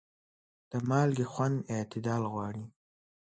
د 0.71 0.73
مالګې 0.89 1.25
خوند 1.31 1.57
اعتدال 1.75 2.23
غواړي. 2.31 2.65